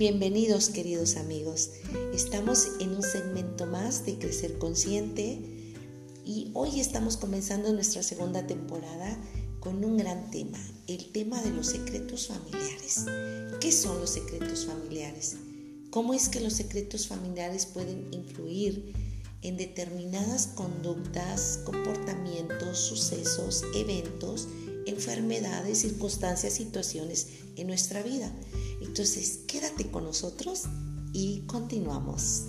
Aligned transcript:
Bienvenidos 0.00 0.70
queridos 0.70 1.18
amigos. 1.18 1.72
Estamos 2.14 2.68
en 2.80 2.94
un 2.94 3.02
segmento 3.02 3.66
más 3.66 4.06
de 4.06 4.18
Crecer 4.18 4.56
Consciente 4.56 5.38
y 6.24 6.50
hoy 6.54 6.80
estamos 6.80 7.18
comenzando 7.18 7.70
nuestra 7.74 8.02
segunda 8.02 8.46
temporada 8.46 9.22
con 9.60 9.84
un 9.84 9.98
gran 9.98 10.30
tema, 10.30 10.56
el 10.86 11.12
tema 11.12 11.42
de 11.42 11.50
los 11.50 11.66
secretos 11.66 12.28
familiares. 12.28 13.04
¿Qué 13.60 13.70
son 13.70 14.00
los 14.00 14.08
secretos 14.08 14.64
familiares? 14.64 15.36
¿Cómo 15.90 16.14
es 16.14 16.30
que 16.30 16.40
los 16.40 16.54
secretos 16.54 17.06
familiares 17.06 17.66
pueden 17.66 18.08
influir 18.10 18.94
en 19.42 19.58
determinadas 19.58 20.46
conductas, 20.46 21.60
comportamientos, 21.66 22.78
sucesos, 22.78 23.64
eventos, 23.74 24.48
enfermedades, 24.86 25.78
circunstancias, 25.78 26.54
situaciones 26.54 27.28
en 27.56 27.66
nuestra 27.66 28.02
vida? 28.02 28.32
Entonces, 28.80 29.40
quédate 29.46 29.90
con 29.90 30.04
nosotros 30.04 30.64
y 31.12 31.40
continuamos. 31.46 32.44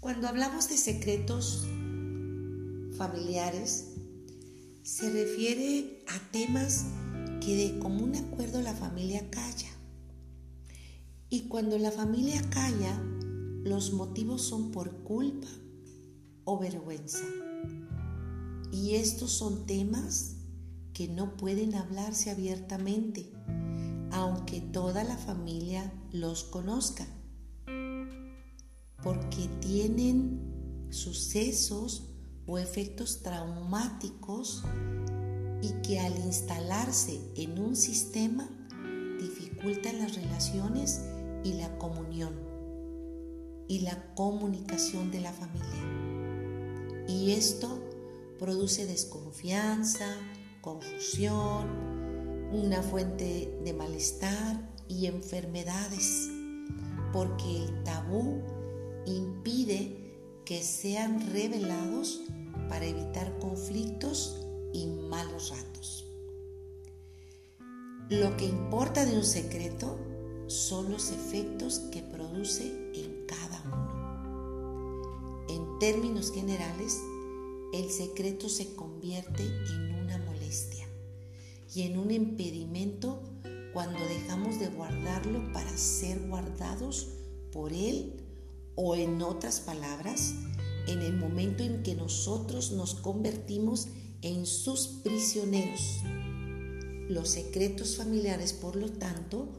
Cuando 0.00 0.26
hablamos 0.28 0.68
de 0.68 0.76
secretos 0.76 1.66
familiares, 2.96 3.97
se 4.88 5.10
refiere 5.10 6.02
a 6.06 6.18
temas 6.32 6.86
que 7.42 7.54
de 7.56 7.78
común 7.78 8.16
acuerdo 8.16 8.62
la 8.62 8.72
familia 8.72 9.28
calla. 9.28 9.68
Y 11.28 11.42
cuando 11.42 11.76
la 11.76 11.92
familia 11.92 12.40
calla, 12.48 12.98
los 13.64 13.92
motivos 13.92 14.40
son 14.40 14.72
por 14.72 15.02
culpa 15.02 15.46
o 16.44 16.58
vergüenza. 16.58 17.22
Y 18.72 18.94
estos 18.94 19.30
son 19.30 19.66
temas 19.66 20.36
que 20.94 21.06
no 21.06 21.36
pueden 21.36 21.74
hablarse 21.74 22.30
abiertamente, 22.30 23.30
aunque 24.10 24.62
toda 24.62 25.04
la 25.04 25.18
familia 25.18 25.92
los 26.12 26.44
conozca, 26.44 27.06
porque 29.02 29.50
tienen 29.60 30.88
sucesos 30.88 32.07
o 32.48 32.58
efectos 32.58 33.22
traumáticos 33.22 34.64
y 35.62 35.72
que 35.82 36.00
al 36.00 36.16
instalarse 36.16 37.20
en 37.36 37.58
un 37.58 37.76
sistema 37.76 38.48
dificultan 39.20 39.98
las 39.98 40.16
relaciones 40.16 41.02
y 41.44 41.52
la 41.52 41.76
comunión 41.78 42.34
y 43.68 43.80
la 43.80 44.14
comunicación 44.14 45.10
de 45.10 45.20
la 45.20 45.32
familia. 45.32 47.04
Y 47.06 47.32
esto 47.32 47.78
produce 48.38 48.86
desconfianza, 48.86 50.06
confusión, 50.62 51.68
una 52.52 52.82
fuente 52.82 53.58
de 53.62 53.74
malestar 53.74 54.70
y 54.88 55.06
enfermedades, 55.06 56.30
porque 57.12 57.64
el 57.64 57.84
tabú 57.84 58.40
impide 59.04 60.08
que 60.46 60.62
sean 60.62 61.30
revelados 61.30 62.22
para 62.68 62.86
evitar 62.86 63.38
conflictos 63.38 64.36
y 64.72 64.86
malos 64.86 65.50
ratos. 65.50 66.04
Lo 68.10 68.36
que 68.36 68.46
importa 68.46 69.04
de 69.04 69.16
un 69.16 69.24
secreto 69.24 69.98
son 70.46 70.90
los 70.90 71.10
efectos 71.10 71.80
que 71.92 72.02
produce 72.02 72.64
en 72.94 73.26
cada 73.26 73.62
uno. 73.66 75.44
En 75.48 75.78
términos 75.78 76.32
generales, 76.32 76.98
el 77.72 77.90
secreto 77.90 78.48
se 78.48 78.74
convierte 78.74 79.42
en 79.42 79.94
una 79.94 80.18
molestia 80.18 80.86
y 81.74 81.82
en 81.82 81.98
un 81.98 82.10
impedimento 82.10 83.22
cuando 83.74 83.98
dejamos 84.06 84.58
de 84.58 84.68
guardarlo 84.68 85.52
para 85.52 85.76
ser 85.76 86.18
guardados 86.28 87.10
por 87.52 87.72
él 87.72 88.24
o 88.74 88.94
en 88.94 89.20
otras 89.22 89.60
palabras, 89.60 90.34
en 90.88 91.02
el 91.02 91.16
momento 91.16 91.62
en 91.62 91.82
que 91.82 91.94
nosotros 91.94 92.72
nos 92.72 92.94
convertimos 92.94 93.88
en 94.22 94.46
sus 94.46 94.86
prisioneros. 95.04 95.98
Los 97.08 97.28
secretos 97.28 97.96
familiares, 97.96 98.52
por 98.52 98.74
lo 98.74 98.90
tanto, 98.90 99.54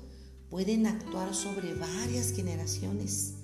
pueden 0.50 0.88
actuar 0.88 1.34
sobre 1.36 1.74
varias 1.76 2.34
generaciones. 2.34 3.36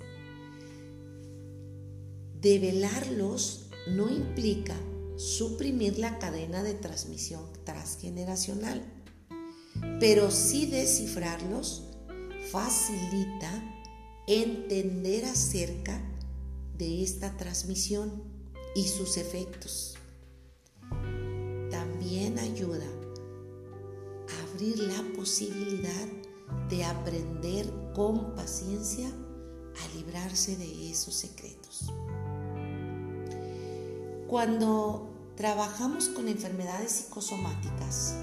Develarlos 2.41 3.69
no 3.88 4.09
implica 4.09 4.75
suprimir 5.16 6.00
la 6.00 6.19
cadena 6.19 6.63
de 6.63 6.73
transmisión 6.73 7.41
transgeneracional, 7.63 8.84
pero 10.00 10.31
sí 10.31 10.66
descifrarlos 10.66 11.84
facilita 12.52 13.63
entender 14.28 15.25
acerca 15.25 16.02
de 16.77 17.03
esta 17.03 17.37
transmisión 17.37 18.23
y 18.75 18.87
sus 18.87 19.17
efectos 19.17 19.95
también 21.71 22.37
ayuda 22.39 22.85
a 24.29 24.51
abrir 24.51 24.79
la 24.79 25.03
posibilidad 25.15 26.07
de 26.69 26.83
aprender 26.83 27.71
con 27.93 28.35
paciencia 28.35 29.07
a 29.07 29.95
librarse 29.95 30.55
de 30.55 30.91
esos 30.91 31.13
secretos. 31.15 31.91
Cuando 34.27 35.09
trabajamos 35.35 36.09
con 36.09 36.27
enfermedades 36.27 36.91
psicosomáticas, 36.91 38.15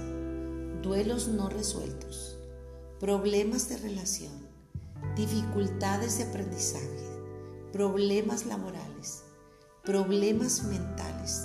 duelos 0.81 1.27
no 1.27 1.49
resueltos, 1.49 2.37
problemas 2.99 3.69
de 3.69 3.77
relación, 3.77 4.33
dificultades 5.15 6.17
de 6.17 6.23
aprendizaje, 6.23 7.12
problemas 7.73 8.45
laborales, 8.45 9.23
problemas 9.83 10.63
mentales, 10.63 11.41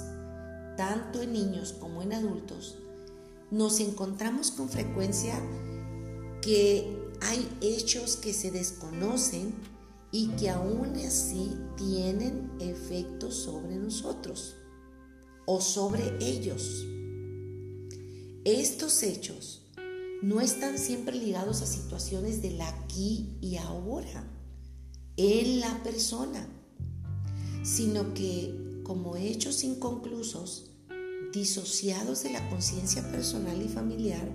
tanto 0.77 1.23
en 1.23 1.33
niños 1.33 1.73
como 1.73 2.03
en 2.03 2.13
adultos, 2.13 2.77
nos 3.51 3.81
encontramos 3.81 4.51
con 4.51 4.69
frecuencia 4.69 5.35
que 6.43 7.11
hay 7.23 7.49
hechos 7.63 8.17
que 8.17 8.35
se 8.35 8.51
desconocen 8.51 9.55
y 10.13 10.29
que 10.37 10.51
aún 10.51 10.95
así 10.97 11.57
tienen 11.79 12.53
efectos 12.61 13.35
sobre 13.35 13.77
nosotros 13.77 14.55
o 15.47 15.63
sobre 15.63 16.03
ellos. 16.21 16.85
Estos 18.45 19.03
hechos 19.03 19.63
no 20.21 20.43
están 20.43 20.79
siempre 20.79 21.17
ligados 21.17 21.63
a 21.63 21.67
situaciones 21.67 22.43
del 22.43 22.61
aquí 22.61 23.35
y 23.41 23.57
ahora 23.57 24.38
en 25.19 25.61
la 25.61 25.83
persona, 25.83 26.49
sino 27.65 28.15
que 28.15 28.83
como 28.85 29.17
hechos 29.17 29.65
inconclusos, 29.65 30.71
disociados 31.33 32.23
de 32.23 32.31
la 32.31 32.49
conciencia 32.49 33.03
personal 33.11 33.61
y 33.61 33.69
familiar, 33.69 34.27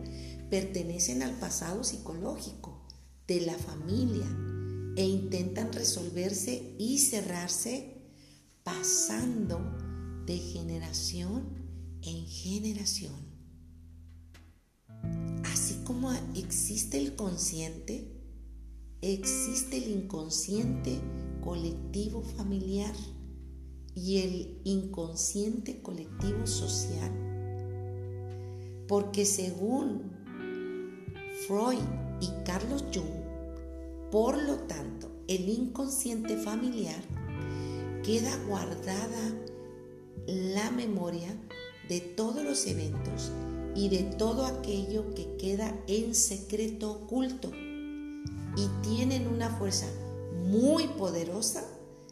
pertenecen 0.50 1.24
al 1.24 1.32
pasado 1.40 1.84
psicológico 1.84 2.86
de 3.28 3.42
la 3.42 3.58
familia 3.58 4.28
e 4.96 5.06
intentan 5.06 5.72
resolverse 5.74 6.76
y 6.78 7.00
cerrarse 7.00 8.04
pasando 8.64 9.60
de 10.26 10.38
generación 10.38 11.64
en 12.02 12.28
generación. 12.28 13.16
Así 15.46 15.82
como 15.86 16.12
existe 16.36 16.97
el 16.97 17.16
consciente, 17.16 18.13
existe 19.03 19.78
el 19.78 19.91
inconsciente 19.91 20.97
colectivo 21.44 22.22
familiar 22.22 22.96
y 23.94 24.20
el 24.20 24.61
inconsciente 24.64 25.82
colectivo 25.82 26.47
social. 26.47 27.11
Porque 28.88 29.26
según 29.26 30.03
Freud 31.46 31.84
y 32.22 32.29
Carlos 32.46 32.85
Jung, 32.94 34.09
por 34.09 34.41
lo 34.41 34.55
tanto, 34.59 35.11
el 35.28 35.50
inconsciente 35.50 36.38
familiar 36.38 37.03
queda 38.03 38.32
guardada 38.47 39.35
la 40.28 40.72
memoria 40.72 41.35
de 41.90 42.00
todos 42.00 42.41
los 42.41 42.66
eventos 42.67 43.32
y 43.76 43.90
de 43.90 44.03
todo 44.03 44.46
aquello 44.46 45.14
que 45.14 45.35
queda 45.35 45.78
en 45.88 46.16
secreto 46.16 46.91
oculto 46.91 47.52
y 48.55 48.67
tienen 48.82 49.28
una 49.28 49.50
fuerza 49.50 49.88
muy 50.47 50.88
poderosa 50.88 51.64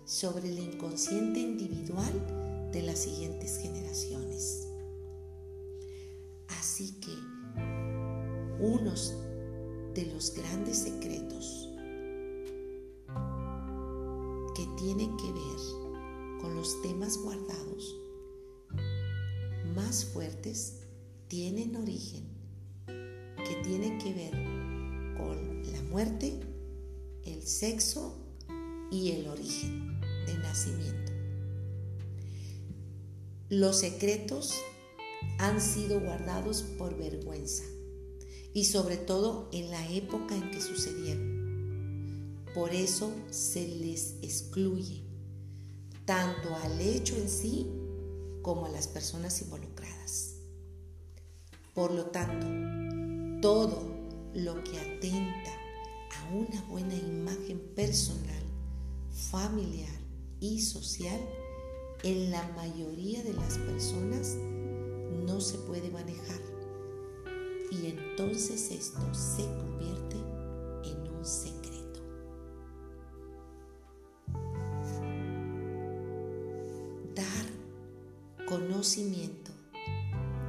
sobre 0.06 0.50
el 0.50 0.60
inconsciente 0.60 1.40
individual 1.40 2.70
de 2.72 2.82
las 2.82 3.00
siguientes 3.00 3.58
generaciones. 3.58 4.68
Así 6.48 7.00
que 7.00 7.12
unos 8.60 9.14
de 9.94 10.06
los 10.14 10.34
grandes 10.36 10.78
secretos 10.78 11.70
que 14.56 14.66
tienen 14.78 15.16
que 15.18 15.32
ver 15.32 16.40
con 16.42 16.56
los 16.56 16.82
temas 16.82 17.18
guardados 17.18 17.96
más 19.76 20.06
fuertes 20.06 20.80
tienen 21.28 21.76
origen 21.76 22.26
que 22.88 23.56
tiene 23.64 23.98
que 23.98 24.14
ver 24.14 24.41
muerte, 25.92 26.40
el 27.26 27.44
sexo 27.44 28.16
y 28.90 29.12
el 29.12 29.28
origen 29.28 30.00
de 30.26 30.38
nacimiento. 30.38 31.12
Los 33.50 33.80
secretos 33.80 34.56
han 35.38 35.60
sido 35.60 36.00
guardados 36.00 36.62
por 36.78 36.98
vergüenza 36.98 37.66
y 38.54 38.64
sobre 38.64 38.96
todo 38.96 39.50
en 39.52 39.70
la 39.70 39.92
época 39.92 40.34
en 40.34 40.50
que 40.50 40.62
sucedieron. 40.62 42.46
Por 42.54 42.74
eso 42.74 43.12
se 43.30 43.68
les 43.68 44.16
excluye 44.22 45.04
tanto 46.06 46.56
al 46.56 46.80
hecho 46.80 47.18
en 47.18 47.28
sí 47.28 47.68
como 48.42 48.66
a 48.66 48.70
las 48.70 48.88
personas 48.88 49.42
involucradas. 49.42 50.36
Por 51.74 51.92
lo 51.94 52.06
tanto, 52.06 52.48
todo 53.42 53.92
lo 54.34 54.64
que 54.64 54.80
atenta 54.80 55.61
una 56.34 56.62
buena 56.64 56.96
imagen 56.96 57.60
personal, 57.76 58.44
familiar 59.12 60.00
y 60.40 60.62
social, 60.62 61.20
en 62.04 62.32
la 62.32 62.48
mayoría 62.56 63.22
de 63.24 63.34
las 63.34 63.58
personas 63.60 64.38
no 65.26 65.40
se 65.40 65.58
puede 65.60 65.90
manejar 65.92 66.42
y 67.72 67.88
entonces 67.88 68.72
esto 68.72 69.02
se 69.14 69.44
convierte 69.44 70.18
en 70.84 71.14
un 71.14 71.26
secreto. 71.26 72.02
Dar 77.16 78.46
conocimiento 78.46 79.52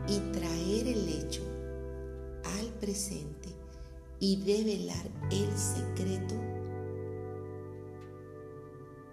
y 0.08 0.18
traer 0.32 0.88
el 0.88 1.08
hecho 1.08 1.42
al 2.58 2.66
presente 2.80 3.61
y 4.22 4.36
develar 4.36 5.10
el 5.32 5.58
secreto 5.58 6.36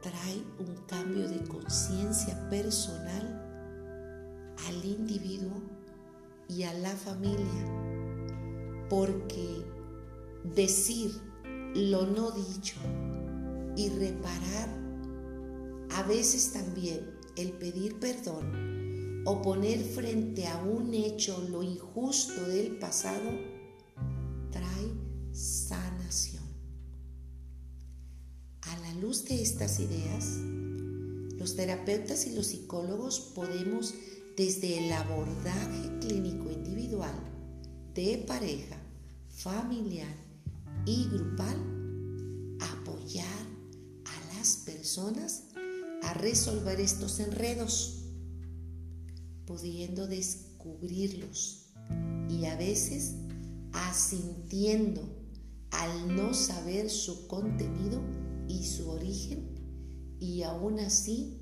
trae 0.03 0.43
un 0.59 0.75
cambio 0.85 1.27
de 1.27 1.43
conciencia 1.47 2.47
personal 2.47 3.25
al 4.67 4.85
individuo 4.85 5.63
y 6.47 6.61
a 6.61 6.73
la 6.75 6.91
familia 6.91 7.65
porque 8.87 9.65
decir 10.43 11.09
lo 11.73 12.05
no 12.05 12.29
dicho 12.29 12.77
y 13.75 13.89
reparar, 13.89 14.69
a 15.95 16.03
veces 16.03 16.53
también 16.53 17.17
el 17.35 17.53
pedir 17.53 17.99
perdón 17.99 19.23
o 19.25 19.41
poner 19.41 19.79
frente 19.79 20.45
a 20.45 20.61
un 20.61 20.93
hecho 20.93 21.43
lo 21.49 21.63
injusto 21.63 22.43
del 22.43 22.77
pasado, 22.77 23.58
A 28.61 28.79
la 28.79 28.93
luz 28.95 29.25
de 29.25 29.43
estas 29.43 29.79
ideas, 29.79 30.39
los 31.37 31.55
terapeutas 31.55 32.25
y 32.25 32.33
los 32.33 32.47
psicólogos 32.47 33.19
podemos, 33.35 33.93
desde 34.35 34.79
el 34.79 34.91
abordaje 34.91 35.99
clínico 35.99 36.49
individual 36.49 37.13
de 37.93 38.25
pareja, 38.27 38.81
familiar 39.29 40.15
y 40.87 41.07
grupal, 41.09 42.57
apoyar 42.59 43.45
a 44.05 44.35
las 44.35 44.63
personas 44.65 45.43
a 46.01 46.15
resolver 46.15 46.79
estos 46.79 47.19
enredos, 47.19 48.05
pudiendo 49.45 50.07
descubrirlos 50.07 51.67
y 52.27 52.45
a 52.45 52.55
veces 52.55 53.13
asintiendo 53.73 55.18
al 55.71 56.15
no 56.15 56.33
saber 56.33 56.89
su 56.89 57.27
contenido 57.27 58.01
y 58.47 58.63
su 58.65 58.89
origen 58.89 59.49
y 60.19 60.43
aún 60.43 60.79
así 60.79 61.39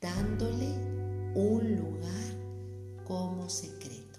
dándole 0.00 0.68
un 1.34 1.76
lugar 1.76 3.04
como 3.04 3.48
secreto. 3.48 4.18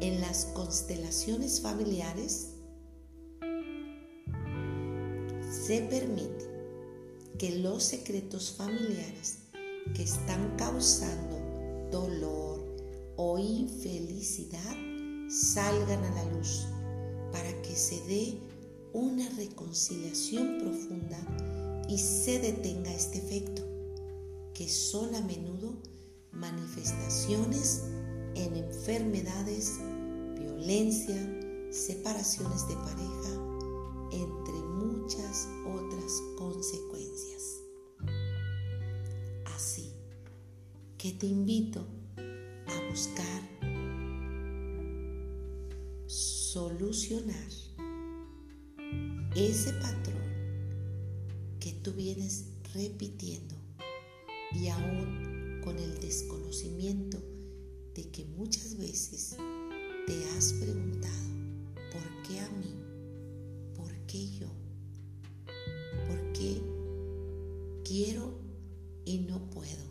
En 0.00 0.20
las 0.20 0.46
constelaciones 0.46 1.60
familiares 1.60 2.54
se 5.50 5.82
permite 5.82 6.48
que 7.38 7.58
los 7.58 7.82
secretos 7.82 8.52
familiares 8.52 9.38
que 9.94 10.02
están 10.02 10.56
causando 10.56 11.90
dolor 11.90 12.60
o 13.16 13.38
infelicidad 13.38 14.89
salgan 15.30 16.02
a 16.02 16.10
la 16.10 16.24
luz 16.32 16.66
para 17.30 17.62
que 17.62 17.76
se 17.76 18.00
dé 18.06 18.38
una 18.92 19.28
reconciliación 19.36 20.58
profunda 20.58 21.84
y 21.88 21.98
se 21.98 22.40
detenga 22.40 22.92
este 22.92 23.18
efecto, 23.18 23.62
que 24.52 24.68
son 24.68 25.14
a 25.14 25.20
menudo 25.20 25.72
manifestaciones 26.32 27.84
en 28.34 28.56
enfermedades 28.56 29.78
violencia, 30.36 31.16
separaciones 31.70 32.66
de 32.66 32.74
pareja, 32.74 33.30
entre 34.10 34.54
muchas 34.54 35.48
otras 35.64 36.22
consecuencias. 36.36 37.60
Así 39.54 39.92
que 40.98 41.12
te 41.12 41.26
invito 41.26 41.86
a 42.16 42.90
buscar 42.90 43.69
solucionar 46.52 47.50
ese 49.36 49.72
patrón 49.74 50.20
que 51.60 51.72
tú 51.82 51.92
vienes 51.92 52.46
repitiendo 52.74 53.54
y 54.52 54.68
aún 54.68 55.60
con 55.62 55.78
el 55.78 56.00
desconocimiento 56.00 57.18
de 57.94 58.10
que 58.10 58.24
muchas 58.24 58.76
veces 58.78 59.36
¿Te 60.10 60.24
has 60.30 60.54
preguntado 60.54 61.28
por 61.92 62.22
qué 62.26 62.40
a 62.40 62.48
mí? 62.50 62.74
¿Por 63.76 63.92
qué 64.08 64.26
yo? 64.30 64.48
¿Por 66.08 66.32
qué 66.32 66.60
quiero 67.84 68.34
y 69.04 69.18
no 69.18 69.38
puedo? 69.50 69.84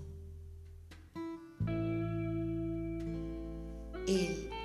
El 4.08 4.59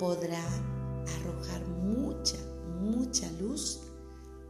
podrá 0.00 0.42
arrojar 1.18 1.62
mucha, 1.68 2.38
mucha 2.80 3.30
luz 3.32 3.80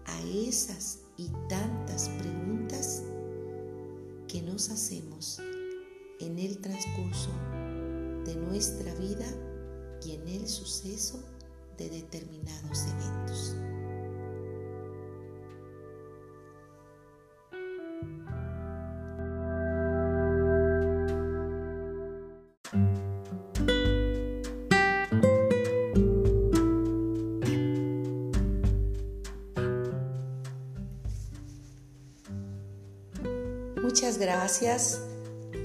a 0.07 0.23
esas 0.23 1.00
y 1.16 1.28
tantas 1.49 2.09
preguntas 2.09 3.02
que 4.28 4.42
nos 4.42 4.71
hacemos 4.71 5.40
en 6.21 6.38
el 6.38 6.59
transcurso 6.59 7.30
de 8.25 8.37
nuestra 8.37 8.95
vida 8.95 9.26
y 10.07 10.12
en 10.12 10.28
el 10.28 10.49
suceso 10.49 11.21
de 11.76 11.90
determinados 11.90 12.87
eventos. 12.87 13.69
Muchas 34.10 34.26
gracias 34.26 35.00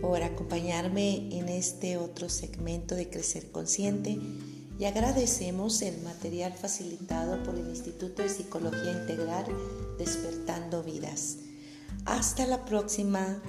por 0.02 0.22
acompañarme 0.22 1.36
en 1.36 1.50
este 1.50 1.98
otro 1.98 2.30
segmento 2.30 2.94
de 2.94 3.10
Crecer 3.10 3.50
Consciente 3.52 4.20
y 4.78 4.86
agradecemos 4.86 5.82
el 5.82 6.00
material 6.04 6.54
facilitado 6.54 7.42
por 7.42 7.56
el 7.56 7.68
Instituto 7.68 8.22
de 8.22 8.30
Psicología 8.30 8.92
Integral 8.92 9.46
Despertando 9.98 10.84
Vidas. 10.84 11.38
Hasta 12.06 12.46
la 12.46 12.66
próxima. 12.66 13.42